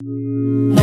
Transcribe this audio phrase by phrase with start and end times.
[0.00, 0.76] Aimez-vous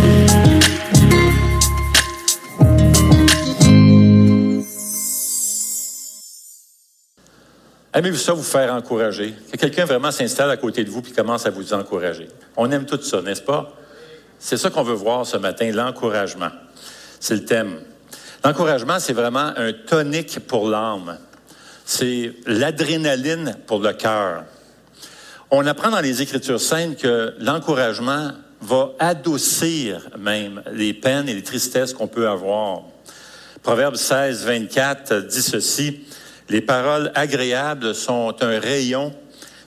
[8.18, 9.34] ça vous faire encourager?
[9.54, 12.28] Que quelqu'un vraiment s'installe à côté de vous et commence à vous encourager.
[12.58, 13.72] On aime tout ça, n'est-ce pas?
[14.38, 16.52] C'est ça qu'on veut voir ce matin, l'encouragement.
[17.22, 17.80] C'est le thème.
[18.44, 21.20] L'encouragement, c'est vraiment un tonique pour l'âme.
[21.86, 24.44] C'est l'adrénaline pour le cœur.
[25.52, 31.44] On apprend dans les Écritures saintes que l'encouragement va adoucir même les peines et les
[31.44, 32.82] tristesses qu'on peut avoir.
[33.64, 36.02] Proverbe 16, 24 dit ceci.
[36.50, 39.14] Les paroles agréables sont un rayon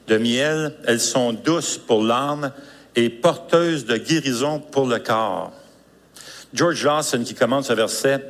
[0.06, 2.52] de miel, elles sont douces pour l'âme
[2.94, 5.52] et porteuses de guérison pour le corps.
[6.54, 8.24] George Lawson, qui commente ce verset,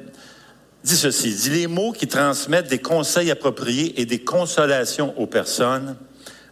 [0.83, 5.97] dit ceci, dit les mots qui transmettent des conseils appropriés et des consolations aux personnes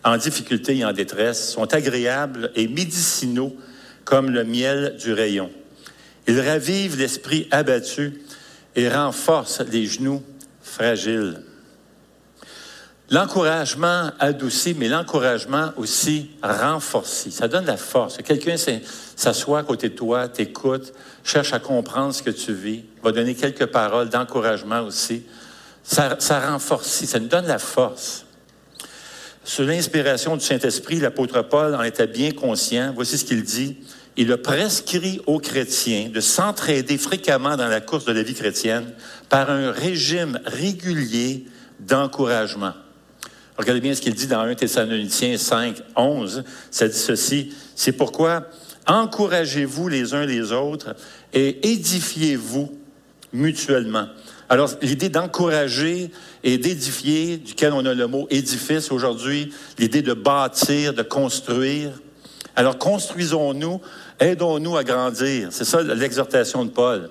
[0.05, 3.56] en difficulté et en détresse sont agréables et médicinaux
[4.06, 5.51] comme le miel du rayon.
[6.27, 8.23] Ils ravivent l'esprit abattu
[8.75, 10.22] et renforcent les genoux
[10.62, 11.42] fragiles.
[13.11, 17.31] L'encouragement adoucit, mais l'encouragement aussi renforcit.
[17.31, 18.16] Ça donne la force.
[18.19, 18.56] Quelqu'un
[19.16, 23.34] s'assoit à côté de toi, t'écoute, cherche à comprendre ce que tu vis, va donner
[23.34, 25.22] quelques paroles d'encouragement aussi.
[25.84, 28.25] Ça, ça renforcit, ça nous donne la force.
[29.44, 32.92] Sous l'inspiration du Saint-Esprit, l'apôtre Paul en était bien conscient.
[32.92, 33.77] Voici ce qu'il dit.
[34.17, 38.92] Il a prescrit aux chrétiens de s'entraider fréquemment dans la course de la vie chrétienne
[39.28, 41.45] par un régime régulier
[41.81, 42.72] d'encouragement.
[43.59, 46.44] Regardez bien ce qu'il dit dans 1 Thessaloniciens 5, 11.
[46.70, 47.55] Ça dit ceci.
[47.75, 48.48] C'est pourquoi
[48.87, 50.94] encouragez-vous les uns les autres
[51.33, 52.72] et édifiez-vous
[53.33, 54.09] mutuellement.
[54.48, 56.11] Alors, l'idée d'encourager
[56.44, 61.91] et d'édifier, duquel on a le mot édifice aujourd'hui, l'idée de bâtir, de construire.
[62.55, 63.81] Alors, construisons-nous,
[64.20, 65.48] aidons-nous à grandir.
[65.50, 67.11] C'est ça l'exhortation de Paul.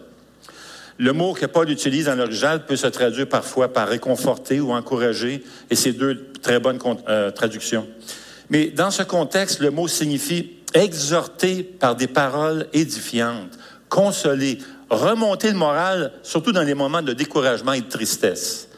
[0.97, 5.43] Le mot que Paul utilise dans l'original peut se traduire parfois par réconforter ou encourager,
[5.69, 6.79] et c'est deux très bonnes
[7.09, 7.85] euh, traductions.
[8.49, 13.57] Mais dans ce contexte, le mot signifie exhorter par des paroles édifiantes,
[13.89, 18.69] consoler, remonter le moral, surtout dans les moments de découragement et de tristesse.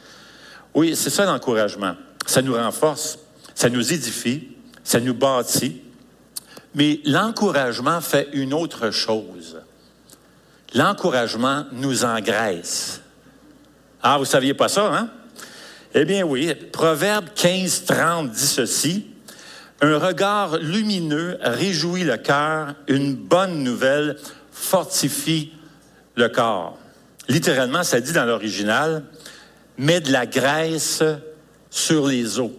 [0.73, 1.95] Oui, c'est ça l'encouragement.
[2.25, 3.19] Ça nous renforce,
[3.55, 4.49] ça nous édifie,
[4.83, 5.81] ça nous bâtit.
[6.77, 9.57] Mais l'encouragement fait une autre chose.
[10.75, 13.01] L'encouragement nous engraisse.
[14.03, 15.09] Ah, vous saviez pas ça, hein?
[15.95, 19.07] Eh bien oui, Proverbe 15, 30 dit ceci.
[19.81, 24.17] Un regard lumineux réjouit le cœur, une bonne nouvelle
[24.51, 25.53] fortifie
[26.15, 26.77] le corps.
[27.27, 29.03] Littéralement, ça dit dans l'original,
[29.79, 31.03] met de la graisse
[31.71, 32.51] sur les os.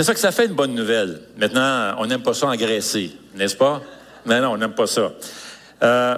[0.00, 1.20] C'est ça que ça fait une bonne nouvelle.
[1.36, 3.82] Maintenant, on n'aime pas ça engraisser, n'est-ce pas?
[4.24, 5.12] Non, non, on n'aime pas ça.
[5.82, 6.16] Euh,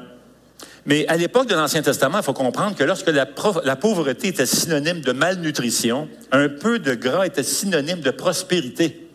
[0.87, 3.27] mais à l'époque de l'Ancien Testament, il faut comprendre que lorsque la,
[3.75, 9.11] pauvreté était synonyme de malnutrition, un peu de gras était synonyme de prospérité.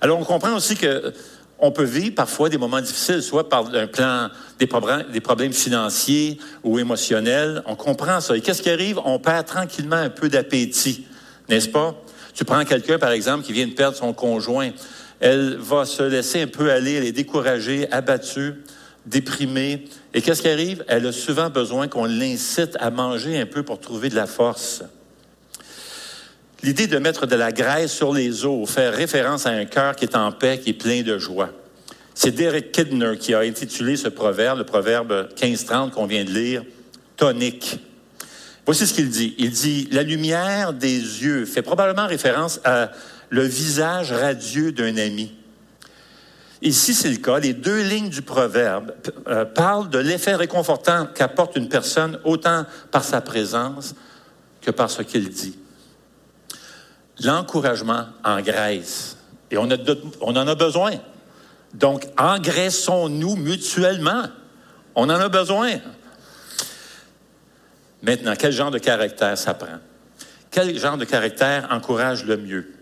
[0.00, 1.12] Alors on comprend aussi que
[1.60, 4.28] on peut vivre parfois des moments difficiles, soit par un plan
[4.58, 4.66] des
[5.20, 7.62] problèmes financiers ou émotionnels.
[7.66, 8.36] On comprend ça.
[8.36, 8.98] Et qu'est-ce qui arrive?
[9.04, 11.06] On perd tranquillement un peu d'appétit,
[11.48, 11.94] n'est-ce pas?
[12.34, 14.70] Tu prends quelqu'un, par exemple, qui vient de perdre son conjoint.
[15.20, 18.54] Elle va se laisser un peu aller, elle est découragée, abattue,
[19.06, 19.84] déprimée.
[20.14, 20.84] Et qu'est-ce qui arrive?
[20.88, 24.82] Elle a souvent besoin qu'on l'incite à manger un peu pour trouver de la force.
[26.62, 30.04] L'idée de mettre de la graisse sur les os, faire référence à un cœur qui
[30.04, 31.50] est en paix, qui est plein de joie.
[32.14, 36.62] C'est Derek Kidner qui a intitulé ce proverbe, le proverbe 15-30 qu'on vient de lire,
[37.16, 37.80] tonique.
[38.64, 39.34] Voici ce qu'il dit.
[39.38, 42.90] Il dit, la lumière des yeux fait probablement référence à
[43.30, 45.34] le visage radieux d'un ami.
[46.60, 47.40] Ici, c'est le cas.
[47.40, 48.94] Les deux lignes du proverbe
[49.26, 53.94] euh, parlent de l'effet réconfortant qu'apporte une personne autant par sa présence
[54.60, 55.56] que par ce qu'il dit
[57.24, 59.16] l'encouragement engraisse.
[59.50, 60.92] Et on, en a besoin.
[61.74, 64.24] Donc, engraissons-nous mutuellement.
[64.94, 65.72] On en a besoin.
[68.02, 69.56] Maintenant, quel genre de caractère ça?
[70.50, 72.72] Quel genre de caractère encourage le mieux?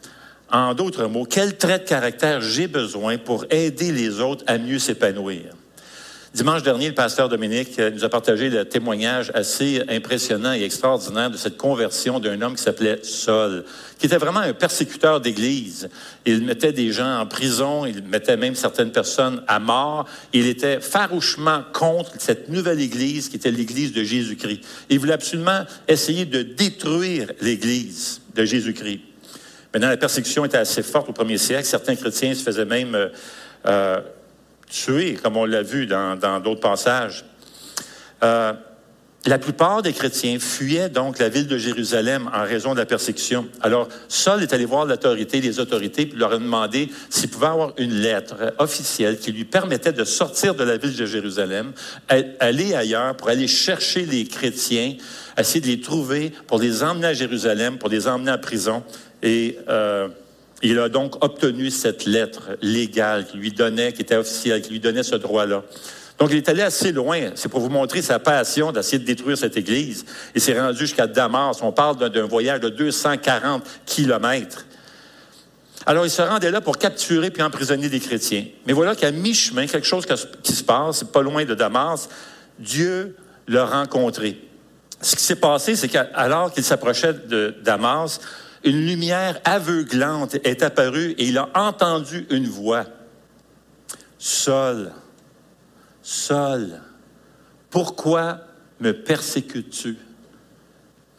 [0.51, 4.79] En d'autres mots, quel trait de caractère j'ai besoin pour aider les autres à mieux
[4.79, 5.55] s'épanouir?
[6.33, 11.29] Dimanche dernier, le pasteur Dominique euh, nous a partagé le témoignage assez impressionnant et extraordinaire
[11.29, 13.65] de cette conversion d'un homme qui s'appelait Saul,
[13.99, 15.89] qui était vraiment un persécuteur d'Église.
[16.25, 20.07] Il mettait des gens en prison, il mettait même certaines personnes à mort.
[20.33, 24.61] Il était farouchement contre cette nouvelle Église qui était l'Église de Jésus-Christ.
[24.89, 29.01] Il voulait absolument essayer de détruire l'Église de Jésus-Christ.
[29.75, 31.65] Maintenant, la persécution était assez forte au premier siècle.
[31.65, 32.95] Certains chrétiens se faisaient même...
[32.95, 33.09] Euh,
[33.67, 34.01] euh
[34.71, 37.25] tués, comme on l'a vu dans d'autres passages.
[38.23, 38.53] Euh,
[39.27, 43.47] la plupart des chrétiens fuyaient donc la ville de Jérusalem en raison de la persécution.
[43.61, 47.75] Alors, Saul est allé voir l'autorité, les autorités, puis leur a demandé s'il pouvait avoir
[47.77, 51.73] une lettre officielle qui lui permettait de sortir de la ville de Jérusalem,
[52.09, 54.95] aller ailleurs pour aller chercher les chrétiens,
[55.37, 58.83] essayer de les trouver pour les emmener à Jérusalem, pour les emmener en prison.
[59.23, 60.09] Et euh,
[60.63, 64.81] il a donc obtenu cette lettre légale qui lui donnait, qui était officielle, qui lui
[64.81, 65.65] donnait ce droit-là.
[66.19, 67.31] Donc, il est allé assez loin.
[67.35, 70.05] C'est pour vous montrer sa passion d'essayer de détruire cette église.
[70.35, 71.63] Il s'est rendu jusqu'à Damas.
[71.63, 74.67] On parle d'un voyage de 240 kilomètres.
[75.87, 78.45] Alors, il se rendait là pour capturer puis emprisonner des chrétiens.
[78.67, 80.05] Mais voilà qu'à mi-chemin, quelque chose
[80.43, 82.11] qui se passe, pas loin de Damas,
[82.59, 83.17] Dieu
[83.49, 84.39] l'a rencontré.
[85.01, 88.21] Ce qui s'est passé, c'est qu'alors qu'il s'approchait de Damas,
[88.65, 92.85] une lumière aveuglante est apparue et il a entendu une voix.
[94.19, 94.93] Saul,
[96.03, 96.81] Saul,
[97.71, 98.41] pourquoi
[98.81, 99.97] me persécutes-tu?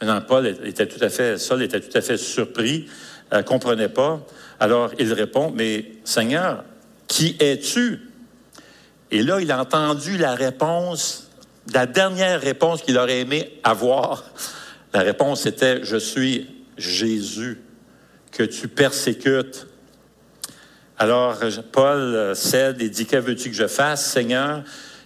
[0.00, 2.88] Maintenant, Paul était tout à fait, était tout à fait surpris,
[3.32, 4.20] ne euh, comprenait pas.
[4.60, 6.64] Alors il répond, mais Seigneur,
[7.08, 8.08] qui es-tu?
[9.10, 11.30] Et là, il a entendu la réponse,
[11.72, 14.24] la dernière réponse qu'il aurait aimé avoir.
[14.94, 17.58] La réponse était, je suis Jésus,
[18.30, 19.66] que tu persécutes.
[20.98, 21.38] Alors,
[21.72, 24.62] Paul euh, cède et dit, que veux-tu que je fasse, Seigneur?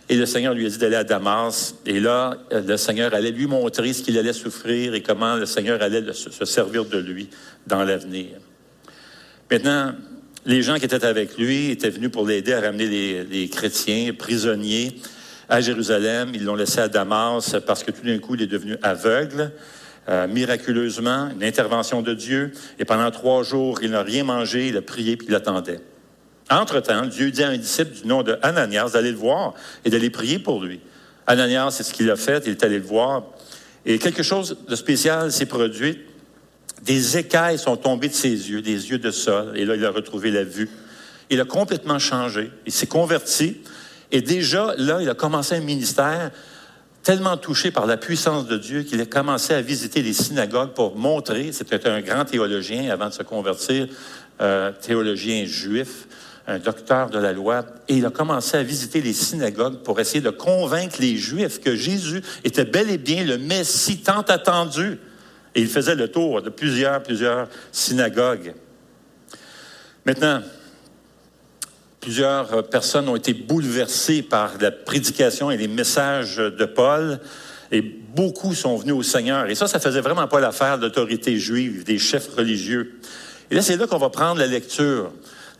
[0.09, 1.75] Et le Seigneur lui a dit d'aller à Damas.
[1.85, 5.47] Et là, euh, le Seigneur allait lui montrer ce qu'il allait souffrir et comment le
[5.47, 7.29] Seigneur allait se servir de lui
[7.67, 8.37] dans l'avenir.
[9.51, 9.95] Maintenant,
[10.45, 14.13] les gens qui étaient avec lui étaient venus pour l'aider à ramener les, les, chrétiens
[14.17, 14.97] prisonniers
[15.49, 16.31] à Jérusalem.
[16.35, 19.53] Ils l'ont laissé à Damas parce que tout d'un coup, il est devenu aveugle.
[20.09, 24.77] Euh, miraculeusement, une intervention de Dieu, et pendant trois jours, il n'a rien mangé, il
[24.77, 25.81] a prié, puis il attendait.
[26.49, 29.55] Entre-temps, Dieu dit à un disciple du nom de Ananias d'aller le voir
[29.85, 30.79] et d'aller prier pour lui.
[31.27, 33.25] Ananias, c'est ce qu'il a fait, il est allé le voir,
[33.85, 35.99] et quelque chose de spécial s'est produit.
[36.83, 39.91] Des écailles sont tombées de ses yeux, des yeux de sol, et là, il a
[39.91, 40.71] retrouvé la vue.
[41.31, 43.57] Il a complètement changé, il s'est converti,
[44.13, 46.31] et déjà, là, il a commencé un ministère
[47.07, 50.97] tellement touché par la puissance de Dieu qu'il a commencé à visiter les synagogues pour
[50.97, 53.87] montrer, c'était un grand théologien avant de se convertir,
[54.41, 56.09] euh, théologien juif,
[56.49, 60.21] un docteur de la loi, et il a commencé à visiter les synagogues pour essayer
[60.21, 64.99] de convaincre les Juifs que Jésus était bel et bien le Messie tant attendu.
[65.55, 68.53] Et il faisait le tour de plusieurs, plusieurs synagogues.
[70.05, 70.43] Maintenant,
[72.07, 77.19] Plusieurs euh, personnes ont été bouleversées par la prédication et les messages de Paul,
[77.73, 79.51] et beaucoup sont venus au Seigneur.
[79.51, 83.01] Et ça, ça faisait vraiment pas l'affaire de l'autorité juive, des chefs religieux.
[83.51, 85.13] Et là, c'est là qu'on va prendre la lecture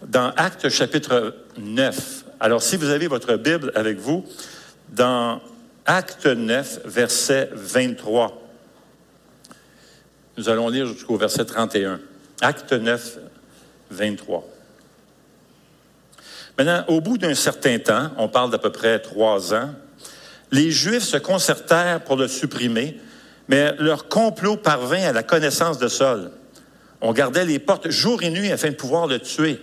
[0.07, 2.25] dans Actes chapitre 9.
[2.39, 4.25] Alors, si vous avez votre Bible avec vous,
[4.91, 5.41] dans
[5.85, 8.41] Acte 9, verset 23,
[10.37, 11.99] nous allons lire jusqu'au verset 31.
[12.41, 13.19] Acte 9,
[13.91, 14.56] 23.
[16.59, 19.75] Maintenant, au bout d'un certain temps, on parle d'à peu près trois ans,
[20.53, 22.99] les Juifs se concertèrent pour le supprimer,
[23.49, 26.31] mais leur complot parvint à la connaissance de Saul.
[27.01, 29.61] On gardait les portes jour et nuit afin de pouvoir le tuer.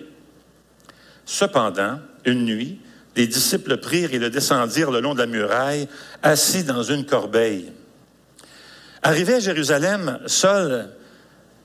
[1.25, 2.79] Cependant, une nuit,
[3.15, 5.87] les disciples prirent et le descendirent le long de la muraille,
[6.21, 7.71] assis dans une corbeille.
[9.01, 10.89] Arrivé à Jérusalem, Saul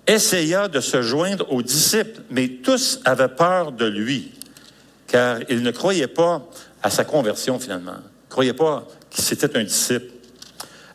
[0.07, 4.38] essaya de se joindre aux disciples, mais tous avaient peur de lui
[5.09, 6.47] car il ne croyait pas
[6.83, 7.97] à sa conversion finalement.
[7.97, 10.13] Il ne croyait pas que c'était un disciple.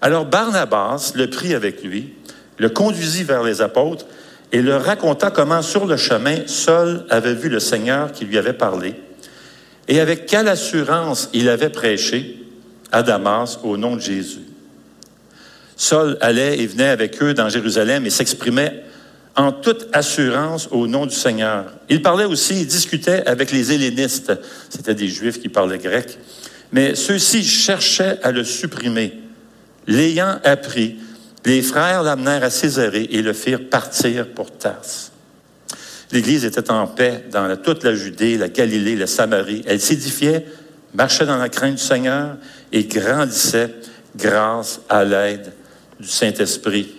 [0.02, 2.14] Alors Barnabas le prit avec lui,
[2.58, 4.06] le conduisit vers les apôtres
[4.52, 8.54] et leur raconta comment sur le chemin, Saul avait vu le Seigneur qui lui avait
[8.54, 8.96] parlé
[9.88, 12.40] et avec quelle assurance il avait prêché
[12.92, 14.40] à Damas au nom de Jésus.
[15.76, 18.84] Saul allait et venait avec eux dans Jérusalem et s'exprimait
[19.36, 21.74] en toute assurance au nom du Seigneur.
[21.90, 24.34] Il parlait aussi, il discutait avec les hellénistes,
[24.70, 26.18] c'était des Juifs qui parlaient grec,
[26.72, 29.14] mais ceux-ci cherchaient à le supprimer.
[29.88, 30.98] L'ayant appris,
[31.46, 35.12] les frères l'amenèrent à Césarée et le firent partir pour Tarse.
[36.12, 39.64] L'Église était en paix dans toute la Judée, la Galilée, la Samarie.
[39.66, 40.46] Elle s'édifiait,
[40.94, 42.38] marchait dans la crainte du Seigneur
[42.72, 43.74] et grandissait
[44.16, 45.52] grâce à l'aide
[46.00, 46.96] du Saint-Esprit.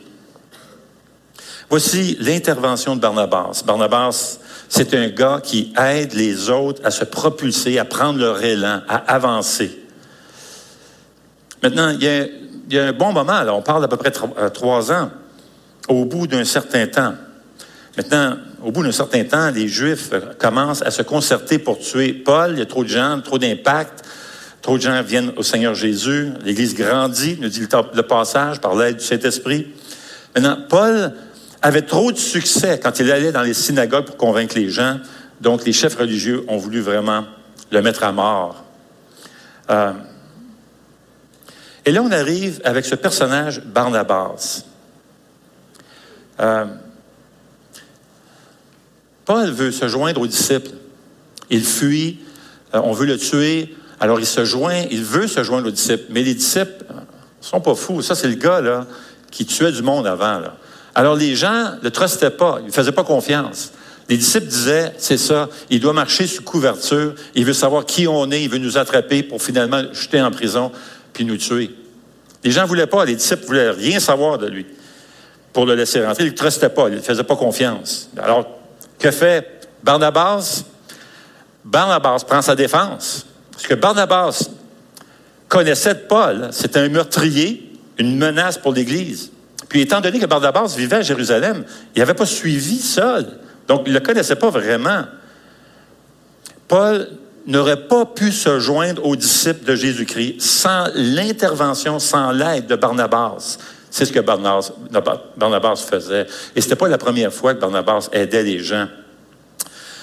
[1.70, 3.62] Voici l'intervention de Barnabas.
[3.66, 8.82] Barnabas, c'est un gars qui aide les autres à se propulser, à prendre leur élan,
[8.88, 9.80] à avancer.
[11.62, 12.02] Maintenant, il
[12.70, 15.10] y a, un bon moment, là, on parle d'à peu près euh, trois ans,
[15.88, 17.14] au bout d'un certain temps.
[17.96, 22.52] Maintenant, au bout d'un certain temps, les Juifs commencent à se concerter pour tuer Paul.
[22.52, 24.04] Il y a trop de gens, trop d'impact.
[24.60, 26.30] Trop de gens viennent au Seigneur Jésus.
[26.44, 29.68] L'Église grandit, nous dit le passage, par l'aide du Saint-Esprit.
[30.34, 31.12] Maintenant, Paul
[31.64, 34.98] avait trop de succès quand il allait dans les synagogues pour convaincre les gens.
[35.40, 37.24] Donc, les chefs religieux ont voulu vraiment
[37.70, 38.62] le mettre à mort.
[39.70, 39.92] Euh,
[41.86, 44.64] et là, on arrive avec ce personnage Barnabas.
[46.40, 46.66] Euh,
[49.24, 50.72] Paul veut se joindre aux disciples.
[51.48, 52.20] Il fuit,
[52.74, 56.04] euh, on veut le tuer, alors il se joint, il veut se joindre aux disciples.
[56.10, 56.94] Mais les disciples ne
[57.40, 58.02] sont pas fous.
[58.02, 58.86] Ça, c'est le gars là,
[59.30, 60.40] qui tuait du monde avant.
[60.40, 60.58] Là.
[60.94, 63.72] Alors les gens ne le trustaient pas, ils ne faisaient pas confiance.
[64.08, 68.30] Les disciples disaient, c'est ça, il doit marcher sous couverture, il veut savoir qui on
[68.30, 70.70] est, il veut nous attraper pour finalement jeter en prison
[71.12, 71.70] puis nous tuer.
[72.42, 74.66] Les gens ne voulaient pas, les disciples voulaient rien savoir de lui
[75.52, 76.24] pour le laisser rentrer.
[76.24, 78.10] Ils ne trustaient pas, ils ne faisaient pas confiance.
[78.18, 78.46] Alors,
[78.98, 80.64] que fait Barnabas?
[81.64, 83.24] Barnabas prend sa défense.
[83.52, 84.50] Parce que Barnabas
[85.48, 89.30] connaissait Paul, c'était un meurtrier, une menace pour l'Église.
[89.74, 91.64] Puis étant donné que Barnabas vivait à Jérusalem,
[91.96, 93.26] il n'avait pas suivi seul.
[93.66, 95.02] Donc, il ne le connaissait pas vraiment.
[96.68, 97.08] Paul
[97.48, 103.58] n'aurait pas pu se joindre aux disciples de Jésus-Christ sans l'intervention, sans l'aide de Barnabas.
[103.90, 104.70] C'est ce que Barnabas,
[105.36, 106.28] Barnabas faisait.
[106.54, 108.86] Et ce n'était pas la première fois que Barnabas aidait les gens.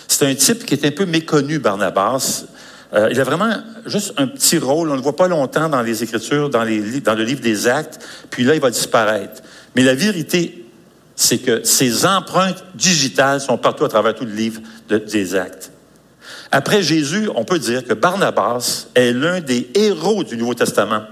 [0.05, 2.43] C'est un type qui est un peu méconnu, Barnabas.
[2.93, 4.89] Euh, il a vraiment juste un petit rôle.
[4.89, 8.05] On ne le voit pas longtemps dans les Écritures, dans, le livre des Actes.
[8.29, 9.41] Puis là, il va disparaître.
[9.75, 10.65] Mais la vérité,
[11.15, 15.71] c'est que ces empreintes digitales sont partout à travers tout le livre des Actes.
[16.51, 21.03] Après Jésus, on peut dire que Barnabas est l'un des héros du Nouveau Testament.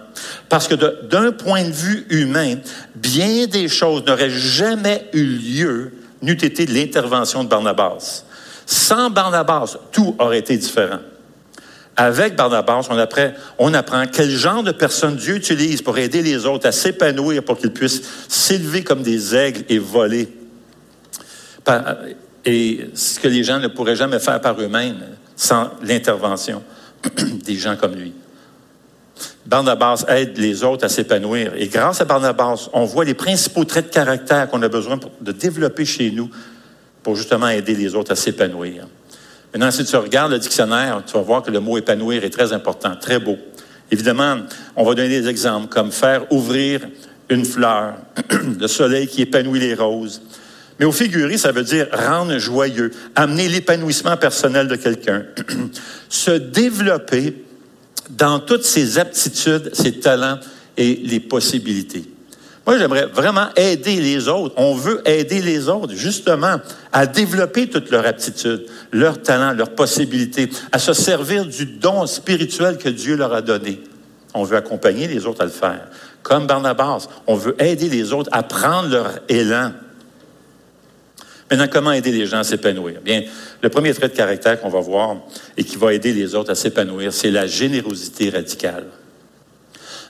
[0.50, 0.76] Parce que
[1.06, 2.56] d'un point de vue humain,
[2.96, 8.26] bien des choses n'auraient jamais eu lieu n'eût été l'intervention de Barnabas.
[8.66, 11.00] Sans Barnabas, tout aurait été différent.
[12.02, 12.88] Avec Barnabas,
[13.58, 17.58] on apprend, quel genre de personne Dieu utilise pour aider les autres à s'épanouir pour
[17.58, 20.30] qu'ils puissent s'élever comme des aigles et voler.
[22.46, 24.96] Et ce que les gens ne pourraient jamais faire par eux-mêmes
[25.36, 26.64] sans l'intervention
[27.46, 28.14] des gens comme lui.
[29.46, 31.52] Barnabas aide les autres à s'épanouir.
[31.58, 35.32] Et grâce à Barnabas, on voit les principaux traits de caractère qu'on a besoin de
[35.34, 36.30] développer chez nous
[37.04, 38.88] pour justement aider les autres à s'épanouir.
[39.54, 42.54] Maintenant, si tu regardes le dictionnaire, tu vas voir que le mot épanouir est très
[42.54, 43.38] important, très beau.
[43.92, 44.38] Évidemment,
[44.76, 46.82] on va donner des exemples comme faire ouvrir
[47.30, 47.96] une fleur,
[48.60, 50.22] le soleil qui épanouit les roses,
[50.80, 55.26] mais au figuré, ça veut dire rendre joyeux, amener l'épanouissement personnel de quelqu'un,
[56.10, 57.44] se développer
[58.10, 60.40] dans toutes ses aptitudes, ses talents
[60.78, 62.06] et les possibilités.
[62.66, 64.54] Moi, j'aimerais vraiment aider les autres.
[64.58, 66.58] On veut aider les autres, justement,
[66.92, 72.78] à développer toutes leurs aptitudes, leurs talents, leurs possibilités, à se servir du don spirituel
[72.78, 73.82] que Dieu leur a donné.
[74.34, 75.88] On veut accompagner les autres à le faire.
[76.22, 79.72] Comme Barnabas, on veut aider les autres à prendre leur élan,
[81.50, 83.02] Maintenant, comment aider les gens à s'épanouir?
[83.02, 83.24] Bien,
[83.62, 85.18] le premier trait de caractère qu'on va voir
[85.58, 88.86] et qui va aider les autres à s'épanouir, c'est la générosité radicale.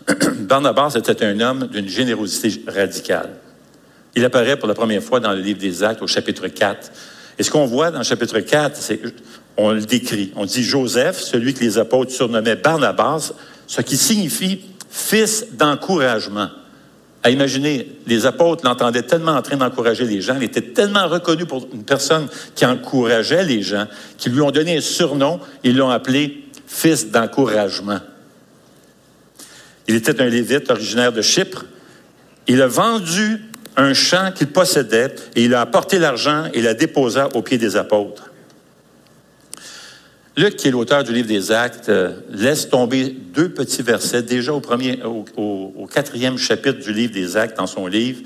[0.40, 3.30] Barnabas était un homme d'une générosité radicale.
[4.16, 6.92] Il apparaît pour la première fois dans le livre des Actes au chapitre 4.
[7.38, 9.00] Et ce qu'on voit dans le chapitre 4, c'est
[9.58, 10.32] on le décrit.
[10.36, 13.34] On dit Joseph, celui que les apôtres surnommaient Barnabas,
[13.68, 16.50] ce qui signifie fils d'encouragement
[17.22, 21.46] à imaginer, les apôtres l'entendaient tellement en train d'encourager les gens, il était tellement reconnu
[21.46, 23.88] pour une personne qui encourageait les gens,
[24.18, 28.00] qu'ils lui ont donné un surnom, ils l'ont appelé fils d'encouragement.
[29.90, 31.66] Il était un lévite originaire de Chypre.
[32.48, 33.42] Il a vendu
[33.76, 37.76] un champ qu'il possédait et il a apporté l'argent et l'a déposa aux pieds des
[37.76, 38.30] apôtres.
[40.38, 44.54] Luc, qui est l'auteur du livre des Actes, euh, laisse tomber deux petits versets déjà
[44.54, 44.62] au,
[45.38, 48.22] au, quatrième chapitre du livre des Actes dans son livre,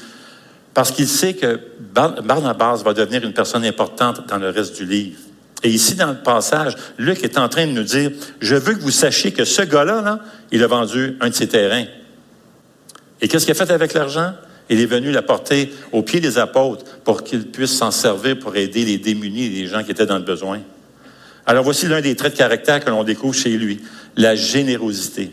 [0.74, 5.18] parce qu'il sait que Barnabas va devenir une personne importante dans le reste du livre.
[5.64, 8.82] Et ici, dans le passage, Luc est en train de nous dire, je veux que
[8.82, 10.20] vous sachiez que ce gars-là, là,
[10.52, 11.86] il a vendu un de ses terrains.
[13.22, 14.34] Et qu'est-ce qu'il a fait avec l'argent?
[14.70, 18.84] Il est venu l'apporter aux pieds des apôtres pour qu'ils puissent s'en servir pour aider
[18.84, 20.60] les démunis et les gens qui étaient dans le besoin.
[21.46, 23.82] Alors voici l'un des traits de caractère que l'on découvre chez lui,
[24.16, 25.32] la générosité.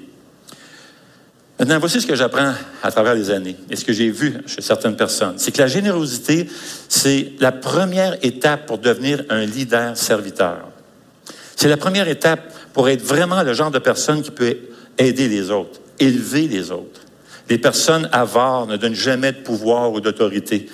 [1.61, 4.63] Maintenant, voici ce que j'apprends à travers les années et ce que j'ai vu chez
[4.63, 5.35] certaines personnes.
[5.37, 6.49] C'est que la générosité,
[6.89, 10.71] c'est la première étape pour devenir un leader serviteur.
[11.57, 12.41] C'est la première étape
[12.73, 14.57] pour être vraiment le genre de personne qui peut
[14.97, 17.03] aider les autres, élever les autres.
[17.51, 20.67] Les personnes avares ne donnent jamais de pouvoir ou d'autorité.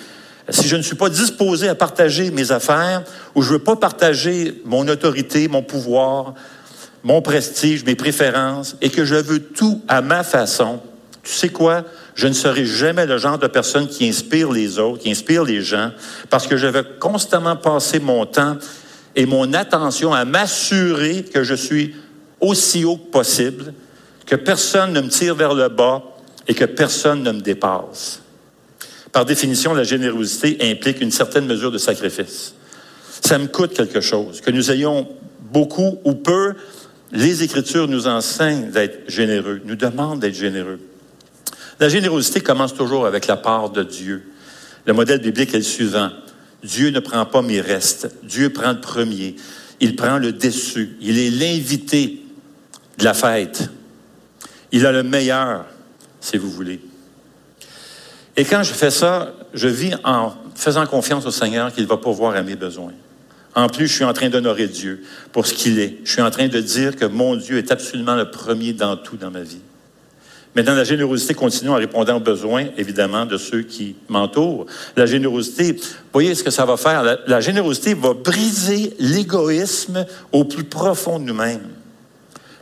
[0.49, 3.03] si je ne suis pas disposé à partager mes affaires,
[3.35, 6.33] ou je ne veux pas partager mon autorité, mon pouvoir,
[7.03, 10.79] mon prestige, mes préférences, et que je veux tout à ma façon,
[11.23, 11.83] tu sais quoi?
[12.15, 15.61] Je ne serai jamais le genre de personne qui inspire les autres, qui inspire les
[15.61, 15.91] gens,
[16.29, 18.57] parce que je vais constamment passer mon temps
[19.15, 21.95] et mon attention à m'assurer que je suis
[22.39, 23.73] aussi haut que possible,
[24.25, 26.03] que personne ne me tire vers le bas
[26.47, 28.21] et que personne ne me dépasse.
[29.11, 32.53] Par définition, la générosité implique une certaine mesure de sacrifice.
[33.21, 34.41] Ça me coûte quelque chose.
[34.41, 35.07] Que nous ayons
[35.51, 36.53] beaucoup ou peu,
[37.11, 40.79] les Écritures nous enseignent d'être généreux, nous demandent d'être généreux.
[41.79, 44.23] La générosité commence toujours avec la part de Dieu.
[44.85, 46.09] Le modèle biblique est le suivant.
[46.63, 48.09] Dieu ne prend pas mes restes.
[48.23, 49.35] Dieu prend le premier.
[49.79, 50.97] Il prend le déçu.
[51.01, 52.23] Il est l'invité
[52.97, 53.69] de la fête.
[54.71, 55.65] Il a le meilleur,
[56.19, 56.81] si vous voulez.
[58.35, 62.35] Et quand je fais ça, je vis en faisant confiance au Seigneur qu'il va pourvoir
[62.35, 62.93] à mes besoins.
[63.57, 65.97] En plus, je suis en train d'honorer Dieu pour ce qu'il est.
[66.03, 69.17] Je suis en train de dire que mon Dieu est absolument le premier dans tout
[69.17, 69.61] dans ma vie.
[70.55, 74.67] Maintenant, la générosité continue en répondant aux besoins, évidemment, de ceux qui m'entourent.
[74.95, 75.75] La générosité,
[76.13, 77.01] voyez ce que ça va faire?
[77.01, 81.67] La, la générosité va briser l'égoïsme au plus profond de nous-mêmes.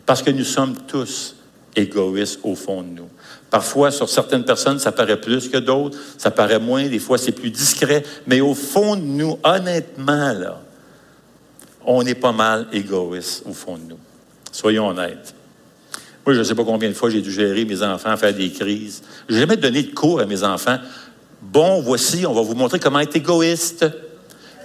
[0.06, 1.36] Parce que nous sommes tous
[1.76, 3.10] égoïstes au fond de nous.
[3.50, 7.34] Parfois, sur certaines personnes, ça paraît plus que d'autres, ça paraît moins, des fois c'est
[7.34, 10.62] plus discret, mais au fond de nous, honnêtement, là,
[11.86, 14.00] on est pas mal égoïste au fond de nous.
[14.52, 15.34] Soyons honnêtes.
[16.26, 18.50] Moi, je ne sais pas combien de fois j'ai dû gérer mes enfants, faire des
[18.50, 19.04] crises.
[19.30, 20.78] Je n'ai jamais donné de cours à mes enfants.
[21.42, 23.86] Bon, voici, on va vous montrer comment être égoïste.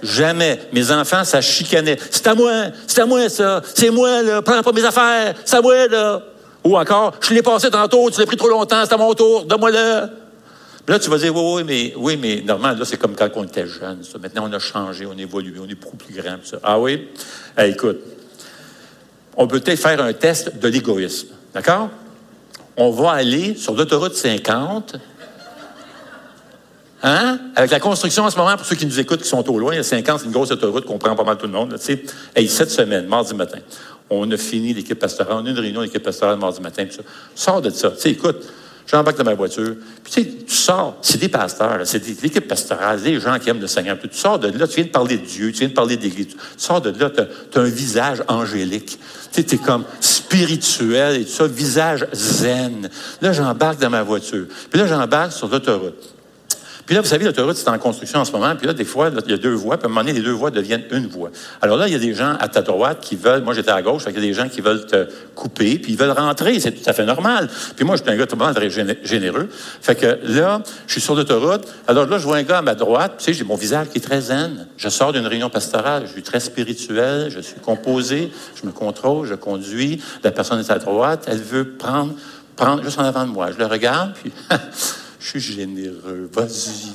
[0.01, 0.59] Jamais.
[0.73, 1.97] Mes enfants, ça chicanait.
[2.09, 2.51] C'est à moi,
[2.87, 6.23] c'est à moi ça, c'est moi, là, prends pas mes affaires, c'est à moi, là.
[6.63, 9.45] Ou encore, je l'ai passé tantôt, tu l'as pris trop longtemps, c'est à mon tour,
[9.45, 10.20] donne-moi-le.
[10.87, 13.43] Là, tu vas dire, oui, oui, mais, oui, mais normalement, là, c'est comme quand on
[13.43, 14.01] était jeune.
[14.19, 16.37] Maintenant, on a changé, on évolue, on est beaucoup plus grand.
[16.63, 17.07] Ah oui?
[17.57, 17.99] écoute,
[19.37, 21.27] on peut peut-être faire un test de l'égoïsme.
[21.53, 21.89] D'accord?
[22.77, 24.95] On va aller sur l'autoroute 50.
[27.03, 27.39] Hein?
[27.55, 29.73] Avec la construction en ce moment, pour ceux qui nous écoutent, qui sont au loin,
[29.73, 31.71] il y a 50, c'est une grosse autoroute qu'on prend pas mal tout le monde.
[31.71, 31.77] Là,
[32.35, 33.59] hey, cette semaine, mardi matin,
[34.09, 36.85] on a fini l'équipe pastorale, on a une réunion d'équipe pastorale mardi matin.
[36.85, 36.97] Puis.
[37.33, 37.93] Sors de ça.
[37.97, 38.47] sais, écoute,
[38.87, 39.75] j'embarque dans ma voiture.
[40.03, 43.61] Puis tu sais, tu sors, c'est des pasteurs, c'est l'équipe pastorale, des gens qui aiment
[43.61, 43.97] le Seigneur.
[43.99, 46.27] Tu sors de là, tu viens de parler de Dieu, tu viens de parler d'Église.
[46.27, 47.21] Tu sors de là, tu
[47.59, 48.99] as, un visage angélique.
[49.31, 52.89] Tu es comme spirituel et tout ça, visage zen.
[53.21, 54.45] Là, j'embarque dans ma voiture.
[54.69, 56.20] Puis là, j'embarque sur l'autoroute.
[56.91, 58.53] Puis là, vous savez, l'autoroute, c'est en construction en ce moment.
[58.53, 59.77] Puis là, des fois, il y a deux voies.
[59.77, 61.29] Puis à un moment donné, les deux voies deviennent une voie.
[61.61, 63.81] Alors là, il y a des gens à ta droite qui veulent, moi j'étais à
[63.81, 66.59] gauche, fait qu'il y a des gens qui veulent te couper, puis ils veulent rentrer.
[66.59, 67.49] C'est tout à fait normal.
[67.77, 69.47] Puis moi, je suis un gars tout très généreux.
[69.49, 71.65] Fait que là, je suis sur l'autoroute.
[71.87, 73.13] Alors là, je vois un gars à ma droite.
[73.19, 74.67] Tu sais, j'ai mon visage qui est très zen.
[74.75, 76.03] Je sors d'une réunion pastorale.
[76.07, 77.31] Je suis très spirituel.
[77.31, 78.33] Je suis composé.
[78.61, 79.25] Je me contrôle.
[79.27, 80.01] Je conduis.
[80.25, 81.23] La personne est à droite.
[81.27, 82.15] Elle veut prendre,
[82.57, 83.49] prendre juste en avant de moi.
[83.53, 84.33] Je le regarde, puis
[85.21, 86.87] je suis généreux, vas-y.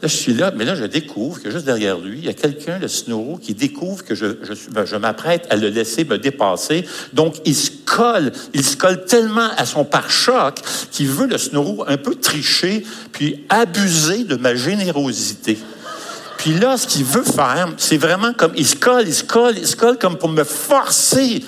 [0.00, 2.32] Là, je suis là, mais là, je découvre que juste derrière lui, il y a
[2.32, 6.18] quelqu'un, le Snoro, qui découvre que je, je, ben, je m'apprête à le laisser me
[6.18, 6.84] dépasser.
[7.12, 11.84] Donc, il se colle, il se colle tellement à son pare-choc qu'il veut, le Snoro,
[11.88, 15.58] un peu tricher, puis abuser de ma générosité.
[16.38, 19.58] Puis là, ce qu'il veut faire, c'est vraiment comme, il se colle, il se colle,
[19.58, 21.44] il se colle comme pour me forcer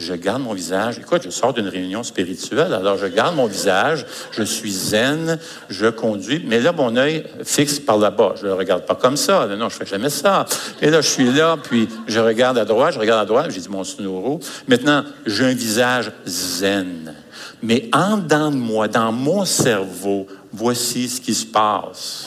[0.00, 0.98] je garde mon visage.
[0.98, 5.86] Écoute, je sors d'une réunion spirituelle, alors je garde mon visage, je suis zen, je
[5.86, 8.34] conduis, mais là, mon œil fixe par là-bas.
[8.36, 9.46] Je ne le regarde pas comme ça.
[9.46, 10.46] Non, je fais jamais ça.
[10.80, 13.60] Et là, je suis là, puis je regarde à droite, je regarde à droite, j'ai
[13.60, 14.40] dit mon snoro.
[14.66, 17.14] Maintenant, j'ai un visage zen.
[17.62, 22.26] Mais en dedans de moi, dans mon cerveau, voici ce qui se passe.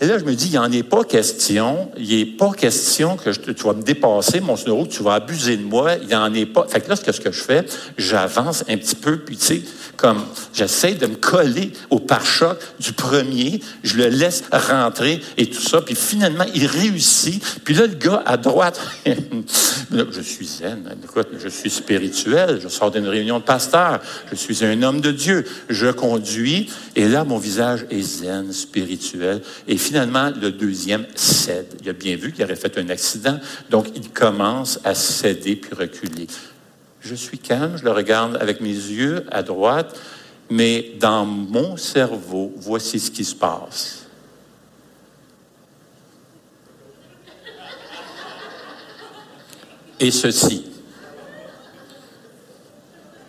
[0.00, 1.90] Et là, je me dis, il n'y en est pas question.
[1.96, 5.64] Il n'est pas question que tu vas me dépasser, mon que tu vas abuser de
[5.64, 5.94] moi.
[6.00, 6.66] Il n'y en est pas.
[6.68, 7.64] Fait que là, ce que, je fais,
[7.96, 9.62] j'avance un petit peu, puis tu sais,
[9.96, 10.22] comme
[10.54, 15.80] j'essaie de me coller au pare-choc du premier, je le laisse rentrer et tout ça,
[15.80, 17.42] puis finalement, il réussit.
[17.64, 22.92] Puis là, le gars à droite, je suis zen, écoute, je suis spirituel, je sors
[22.92, 27.38] d'une réunion de pasteur, je suis un homme de Dieu, je conduis, et là, mon
[27.38, 29.42] visage est zen, spirituel,
[29.88, 31.74] finalement, le deuxième cède.
[31.80, 33.38] Il a bien vu qu'il aurait fait un accident,
[33.70, 36.26] donc il commence à céder puis reculer.
[37.00, 39.98] Je suis calme, je le regarde avec mes yeux à droite,
[40.50, 44.04] mais dans mon cerveau, voici ce qui se passe.
[49.98, 50.66] Et ceci.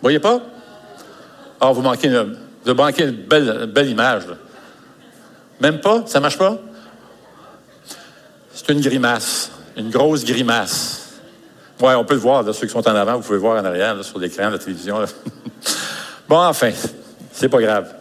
[0.02, 0.42] Voyez pas?
[1.58, 4.24] Alors, vous manquez une, Vous une belle, belle image.
[5.60, 6.04] Même pas?
[6.06, 6.58] Ça marche pas?
[8.52, 9.50] C'est une grimace.
[9.76, 11.00] Une grosse grimace.
[11.80, 13.64] Oui, on peut le voir, ceux qui sont en avant, vous pouvez le voir en
[13.64, 14.98] arrière, sur l'écran de la télévision.
[16.28, 16.72] bon, enfin,
[17.32, 17.94] c'est pas grave.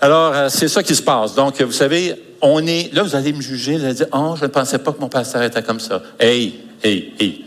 [0.00, 1.34] Alors, euh, c'est ça qui se passe.
[1.34, 2.92] Donc, vous savez, on est.
[2.92, 5.08] Là, vous allez me juger, vous allez dire Oh, je ne pensais pas que mon
[5.08, 6.02] pasteur était comme ça.
[6.18, 7.44] Hey, hey, hey.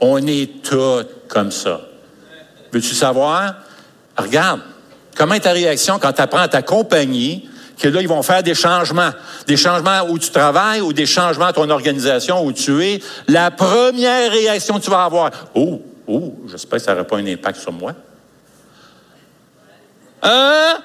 [0.00, 1.80] On est tous comme ça.
[2.72, 3.54] Veux-tu savoir?
[4.16, 4.60] Regarde,
[5.16, 7.49] comment est ta réaction quand tu apprends à ta compagnie
[7.80, 9.10] que là, ils vont faire des changements.
[9.46, 13.00] Des changements où tu travailles ou des changements à ton organisation où tu es.
[13.26, 17.26] La première réaction que tu vas avoir, oh, oh, j'espère que ça n'aura pas un
[17.26, 17.92] impact sur moi.
[20.22, 20.78] Hein?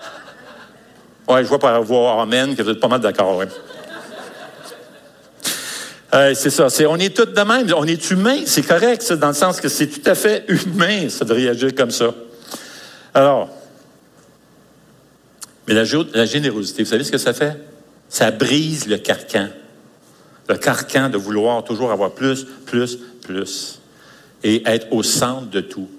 [1.28, 3.44] Oui, je vois par voir Amen que vous êtes pas mal d'accord.
[6.12, 6.68] c'est ça.
[6.88, 7.74] on est tous de même.
[7.76, 8.40] On est humain.
[8.46, 11.92] C'est correct, dans le sens que c'est tout à fait humain, ça, de réagir comme
[11.92, 12.14] ça.
[13.14, 13.50] Alors,
[15.68, 17.58] mais la, générosité, vous savez ce que ça fait?
[18.10, 19.48] Ça brise le carcan.
[20.48, 23.80] Le carcan de vouloir toujours avoir plus, plus, plus.
[24.44, 25.90] Et être au centre de tout.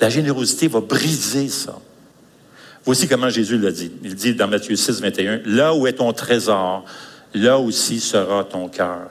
[0.00, 1.78] La générosité va briser ça.
[2.84, 3.92] Voici comment Jésus l'a dit.
[4.02, 6.84] Il dit dans Matthieu 6, 21, Là où est ton trésor,
[7.34, 9.10] là aussi sera ton cœur.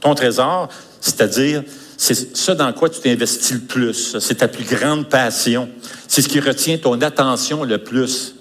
[0.00, 0.68] Ton trésor,
[1.00, 1.62] c'est-à-dire,
[1.96, 4.18] c'est ce dans quoi tu t'investis le plus.
[4.18, 5.68] C'est ta plus grande passion.
[6.08, 8.34] C'est ce qui retient ton attention le plus.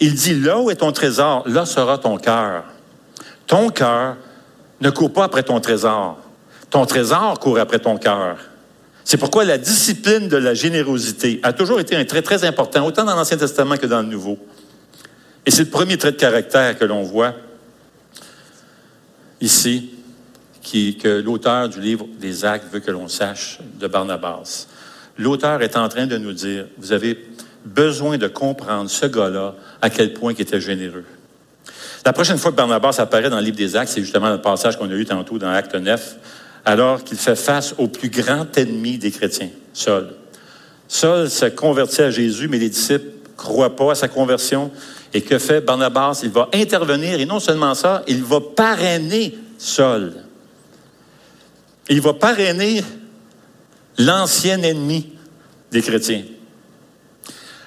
[0.00, 2.64] Il dit, là où est ton trésor, là sera ton cœur.
[3.46, 4.16] Ton cœur
[4.80, 6.18] ne court pas après ton trésor.
[6.70, 8.38] Ton trésor court après ton cœur.
[9.04, 13.04] C'est pourquoi la discipline de la générosité a toujours été un trait très important, autant
[13.04, 14.38] dans l'Ancien Testament que dans le Nouveau.
[15.44, 17.34] Et c'est le premier trait de caractère que l'on voit
[19.40, 19.90] ici,
[20.62, 24.68] qui, que l'auteur du livre des Actes veut que l'on sache de Barnabas.
[25.18, 27.28] L'auteur est en train de nous dire, vous avez
[27.64, 31.04] besoin de comprendre ce gars-là, à quel point il était généreux.
[32.04, 34.76] La prochaine fois que Barnabas apparaît dans le livre des Actes, c'est justement le passage
[34.76, 36.16] qu'on a eu tantôt dans Acte 9,
[36.64, 40.08] alors qu'il fait face au plus grand ennemi des chrétiens, Saul.
[40.88, 44.70] Saul se convertit à Jésus, mais les disciples ne croient pas à sa conversion.
[45.14, 46.20] Et que fait Barnabas?
[46.22, 50.12] Il va intervenir, et non seulement ça, il va parrainer Saul.
[51.88, 52.82] Il va parrainer
[53.98, 55.12] l'ancien ennemi
[55.70, 56.24] des chrétiens.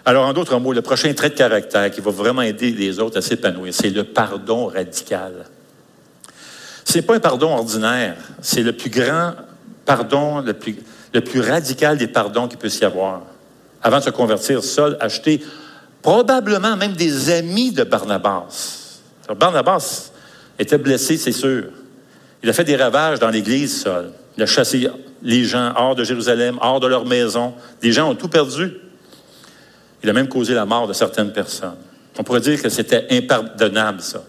[0.07, 3.17] Alors, en d'autres mots, le prochain trait de caractère qui va vraiment aider les autres
[3.17, 5.45] à s'épanouir, c'est le pardon radical.
[6.83, 9.33] Ce n'est pas un pardon ordinaire, c'est le plus grand
[9.83, 13.23] pardon, le plus, radical des pardons qu'il peut y avoir.
[13.81, 15.43] Avant de se convertir, Saul acheté
[16.03, 18.99] probablement même des amis de Barnabas.
[19.35, 20.11] Barnabas
[20.59, 21.65] était blessé, c'est sûr.
[22.43, 24.11] Il a fait des ravages dans l'Église, Saul.
[24.37, 24.87] Il a chassé
[25.23, 27.55] les gens hors de Jérusalem, hors de leur maison.
[27.81, 28.71] Les gens ont tout perdu.
[30.05, 31.77] Il a même causé la mort de certaines personnes.
[32.19, 34.23] On pourrait dire que c'était impardonnable, ça.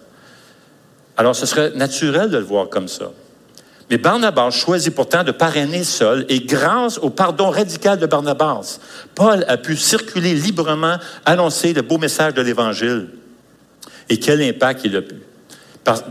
[1.18, 3.10] Alors, ce serait naturel de le voir comme ça.
[3.90, 8.80] Mais Barnabas choisit pourtant de parrainer seul et grâce au pardon radical de Barnabas,
[9.14, 13.10] Paul a pu circuler librement, annoncer le beau message de l'Évangile.
[14.08, 15.16] Et quel impact il a pu.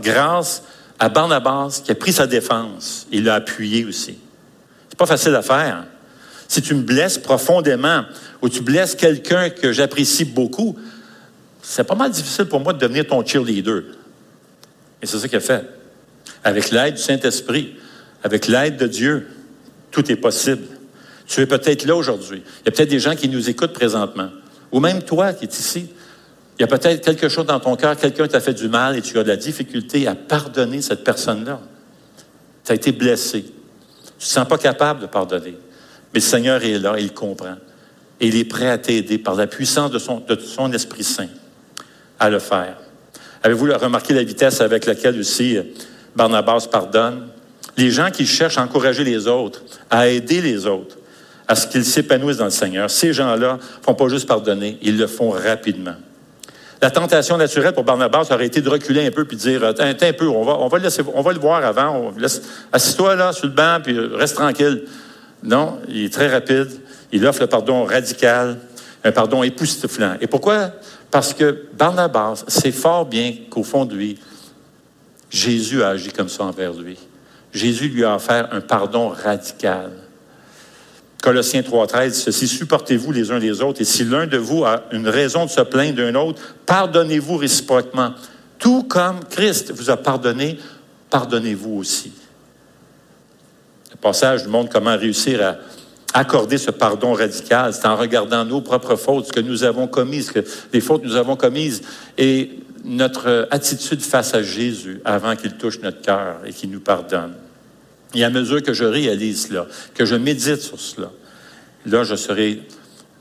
[0.00, 0.62] grâce
[1.00, 4.16] à Barnabas qui a pris sa défense, il l'a appuyé aussi.
[4.88, 5.86] C'est pas facile à faire.
[6.46, 8.04] Si tu me profondément
[8.42, 10.76] ou tu blesses quelqu'un que j'apprécie beaucoup,
[11.62, 13.82] c'est pas mal difficile pour moi de devenir ton cheerleader.
[15.02, 15.64] Et c'est ça qu'il a fait.
[16.44, 17.74] Avec l'aide du Saint-Esprit,
[18.22, 19.26] avec l'aide de Dieu,
[19.90, 20.64] tout est possible.
[21.26, 22.42] Tu es peut-être là aujourd'hui.
[22.62, 24.28] Il y a peut-être des gens qui nous écoutent présentement.
[24.72, 25.88] Ou même toi qui es ici.
[26.58, 29.02] Il y a peut-être quelque chose dans ton cœur, quelqu'un t'a fait du mal et
[29.02, 31.60] tu as de la difficulté à pardonner cette personne-là.
[32.64, 33.42] Tu as été blessé.
[33.42, 35.56] Tu ne te sens pas capable de pardonner.
[36.14, 37.56] Mais le Seigneur est là, il comprend.
[38.20, 41.28] Et il est prêt à t'aider par la puissance de son, de son Esprit Saint
[42.18, 42.76] à le faire.
[43.42, 45.58] Avez-vous remarqué la vitesse avec laquelle aussi
[46.14, 47.28] Barnabas pardonne?
[47.76, 50.96] Les gens qui cherchent à encourager les autres, à aider les autres,
[51.46, 54.96] à ce qu'ils s'épanouissent dans le Seigneur, ces gens-là ne font pas juste pardonner, ils
[54.96, 55.94] le font rapidement.
[56.82, 59.84] La tentation naturelle pour Barnabas aurait été de reculer un peu puis de dire Attends,
[59.84, 62.12] un peu, on va, on va, le, laisser, on va le voir avant.
[62.72, 64.84] Assis-toi là sur le banc puis reste tranquille.
[65.42, 66.68] Non, il est très rapide.
[67.12, 68.58] Il offre le pardon radical,
[69.04, 70.16] un pardon époustouflant.
[70.20, 70.72] Et pourquoi?
[71.10, 74.18] Parce que Barnabas sait fort bien qu'au fond de lui,
[75.30, 76.98] Jésus a agi comme ça envers lui.
[77.52, 79.92] Jésus lui a offert un pardon radical.
[81.22, 85.08] Colossiens 3.13, ceci, supportez-vous les uns les autres, et si l'un de vous a une
[85.08, 88.12] raison de se plaindre d'un autre, pardonnez-vous réciproquement.
[88.58, 90.58] Tout comme Christ vous a pardonné,
[91.10, 92.12] pardonnez-vous aussi.
[93.90, 95.56] Le passage nous montre comment réussir à,
[96.14, 97.72] accorder ce pardon radical.
[97.72, 100.40] C'est en regardant nos propres fautes, ce que nous avons commises, que,
[100.72, 101.82] les fautes que nous avons commises,
[102.18, 102.50] et
[102.84, 107.34] notre attitude face à Jésus avant qu'il touche notre cœur et qu'il nous pardonne.
[108.14, 111.10] Et à mesure que je réalise cela, que je médite sur cela,
[111.84, 112.62] là, je serai,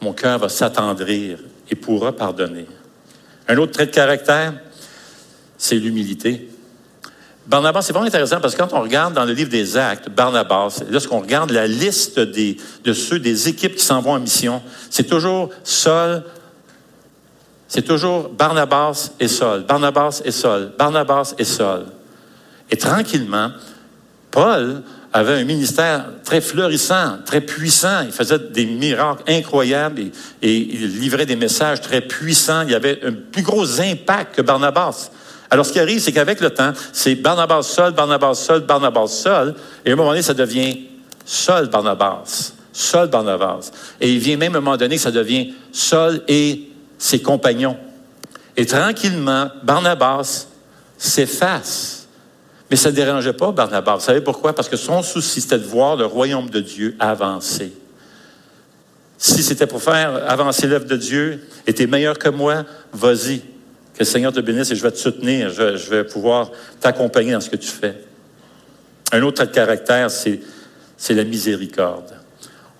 [0.02, 2.67] mon cœur va s'attendrir et pourra pardonner.
[3.48, 4.54] Un autre trait de caractère,
[5.58, 6.48] c'est l'humilité.
[7.47, 10.81] Barnabas, c'est vraiment intéressant parce que quand on regarde dans le livre des Actes, Barnabas,
[10.89, 15.03] lorsqu'on regarde la liste des, de ceux des équipes qui s'en vont en mission, c'est
[15.03, 16.23] toujours Saul,
[17.67, 21.86] c'est toujours Barnabas et Saul, Barnabas et Saul, Barnabas et Saul.
[22.71, 23.51] Et tranquillement,
[24.31, 24.81] Paul
[25.13, 28.01] avait un ministère très fleurissant, très puissant.
[28.05, 32.63] Il faisait des miracles incroyables et, et il livrait des messages très puissants.
[32.67, 35.12] Il avait un plus gros impact que Barnabas.
[35.49, 39.55] Alors, ce qui arrive, c'est qu'avec le temps, c'est Barnabas seul, Barnabas seul, Barnabas seul,
[39.86, 40.88] et à un moment donné, ça devient
[41.25, 43.71] seul Barnabas, seul Barnabas.
[43.99, 47.77] Et il vient même à un moment donné ça devient seul et ses compagnons.
[48.55, 50.47] Et tranquillement, Barnabas
[50.97, 52.08] s'efface.
[52.69, 53.95] Mais ça ne dérangeait pas Barnabas.
[53.95, 54.53] Vous savez pourquoi?
[54.53, 57.73] Parce que son souci, c'était de voir le royaume de Dieu avancer.
[59.17, 63.41] Si c'était pour faire avancer l'œuvre de Dieu, et meilleur que moi, vas-y.
[63.95, 65.49] Que le Seigneur te bénisse et je vais te soutenir.
[65.49, 67.95] Je, vais pouvoir t'accompagner dans ce que tu fais.
[69.13, 70.41] Un autre caractère, c'est,
[71.10, 72.13] la miséricorde.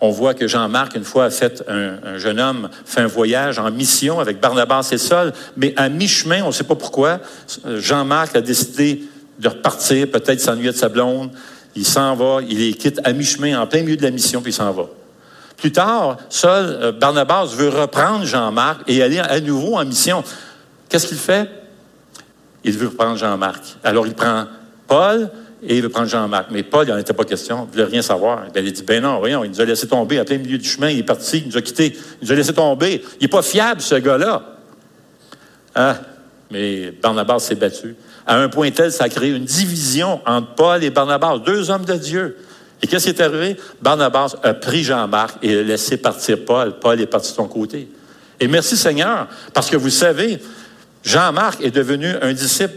[0.01, 3.60] On voit que Jean-Marc, une fois, a fait un, un, jeune homme, fait un voyage
[3.60, 7.21] en mission avec Barnabas et Saul, mais à mi-chemin, on ne sait pas pourquoi,
[7.65, 9.04] Jean-Marc a décidé
[9.39, 11.32] de repartir, peut-être s'ennuyer de sa blonde.
[11.75, 14.51] Il s'en va, il les quitte à mi-chemin, en plein milieu de la mission, puis
[14.51, 14.88] il s'en va.
[15.56, 20.23] Plus tard, Saul, Barnabas veut reprendre Jean-Marc et aller à nouveau en mission.
[20.95, 21.49] Qu'est-ce qu'il fait?
[22.63, 23.62] Il veut prendre Jean-Marc.
[23.84, 24.45] Alors, il prend
[24.88, 25.29] Paul
[25.62, 26.51] et il veut prendre Jean-Marc.
[26.51, 27.63] Mais Paul, il n'en était pas question.
[27.63, 28.45] Il ne voulait rien savoir.
[28.55, 30.88] il dit, ben non, voyons, il nous a laissé tomber à plein milieu du chemin.
[30.89, 31.97] Il est parti, il nous a quittés.
[32.21, 33.03] Il nous a laissé tomber.
[33.19, 34.55] Il n'est pas fiable, ce gars-là.
[35.75, 35.97] Ah,
[36.49, 37.97] mais Barnabas s'est battu.
[38.25, 41.84] À un point tel, ça a créé une division entre Paul et Barnabas, deux hommes
[41.84, 42.38] de Dieu.
[42.81, 43.58] Et qu'est-ce qui est arrivé?
[43.81, 46.79] Barnabas a pris Jean-Marc et a laissé partir Paul.
[46.79, 47.89] Paul est parti de son côté.
[48.39, 50.39] Et merci Seigneur, parce que vous savez,
[51.06, 52.74] Jean-Marc est devenu un disciple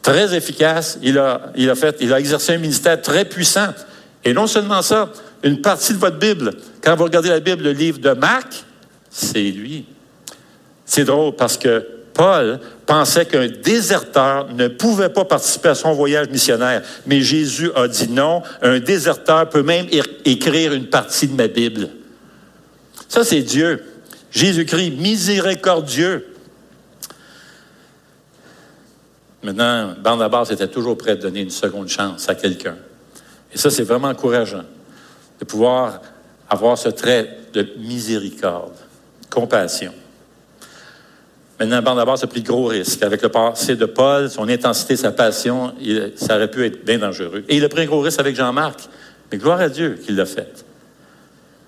[0.00, 0.98] très efficace.
[1.02, 3.68] Il a, exercé un ministère très puissant.
[4.24, 7.72] Et non seulement ça, une partie de votre Bible, quand vous regardez la Bible, le
[7.72, 8.64] livre de Marc,
[9.10, 9.84] c'est lui.
[10.86, 16.28] C'est drôle parce que Paul pensait qu'un déserteur ne pouvait pas participer à son voyage
[16.28, 16.82] missionnaire.
[17.06, 19.86] Mais Jésus a dit non, un déserteur peut même
[20.24, 21.88] écrire une partie de ma Bible.
[23.08, 23.82] Ça, c'est Dieu.
[24.30, 26.31] Jésus-Christ, miséricordieux.
[29.42, 32.76] Maintenant, Barnabas était toujours prêt à donner une seconde chance à quelqu'un.
[33.52, 34.64] Et ça, c'est vraiment encourageant
[35.40, 36.00] de pouvoir
[36.48, 38.74] avoir ce trait de miséricorde,
[39.30, 39.92] compassion.
[41.58, 43.02] Maintenant, Barnabas a pris de gros risques.
[43.02, 45.72] Avec le passé de Paul, son intensité, sa passion,
[46.16, 47.44] ça aurait pu être bien dangereux.
[47.48, 48.80] Et il a pris un gros risque avec Jean-Marc.
[49.30, 50.64] Mais gloire à Dieu qu'il l'a fait.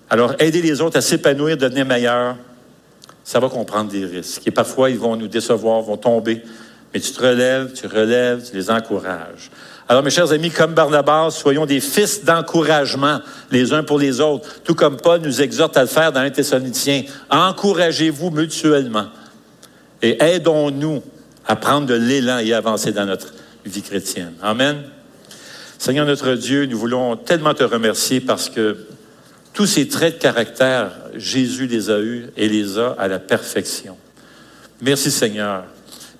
[0.09, 2.35] Alors, aider les autres à s'épanouir, devenir meilleurs,
[3.23, 4.45] ça va comprendre des risques.
[4.45, 6.43] Et parfois, ils vont nous décevoir, vont tomber.
[6.95, 9.51] Mais tu te relèves, tu relèves, tu les encourages.
[9.89, 13.19] Alors, mes chers amis, comme Barnabas, soyons des fils d'encouragement
[13.51, 16.29] les uns pour les autres, tout comme Paul nous exhorte à le faire dans un
[16.29, 17.03] Thessaloniciens.
[17.29, 19.07] Encouragez-vous mutuellement
[20.01, 21.03] et aidons-nous
[21.45, 23.33] à prendre de l'élan et avancer dans notre
[23.65, 24.35] vie chrétienne.
[24.41, 24.77] Amen.
[25.77, 28.77] Seigneur notre Dieu, nous voulons tellement te remercier parce que
[29.51, 33.97] tous ces traits de caractère, Jésus les a eus et les a à la perfection.
[34.81, 35.65] Merci Seigneur.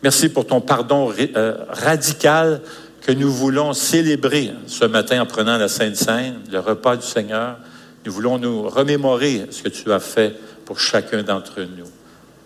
[0.03, 2.62] Merci pour ton pardon euh, radical
[3.01, 7.58] que nous voulons célébrer ce matin en prenant la Sainte Seine, le repas du Seigneur.
[8.05, 11.89] Nous voulons nous remémorer ce que tu as fait pour chacun d'entre nous.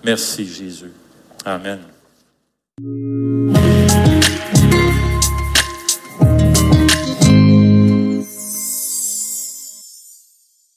[0.04, 0.92] Merci Jésus.
[1.46, 1.80] Amen.